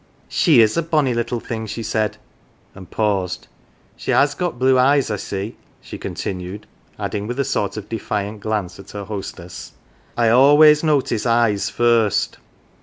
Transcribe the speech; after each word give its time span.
"She 0.29 0.61
is 0.61 0.75
a 0.77 0.81
bonny 0.81 1.13
little 1.13 1.39
thing," 1.39 1.67
she 1.67 1.83
said, 1.83 2.17
and 2.73 2.89
paused." 2.89 3.47
She 3.95 4.09
has 4.09 4.33
got 4.33 4.57
blue 4.57 4.79
eyes, 4.79 5.11
I 5.11 5.17
see," 5.17 5.57
she 5.79 5.99
continued, 5.99 6.65
adding 6.97 7.27
with 7.27 7.39
a 7.39 7.45
sort 7.45 7.77
of 7.77 7.87
defiant 7.87 8.39
glance 8.39 8.79
at 8.79 8.89
her 8.89 9.03
hostess;" 9.03 9.73
I 10.17 10.29
always 10.29 10.83
notice 10.83 11.27
eyes 11.27 11.69
first." 11.69 12.39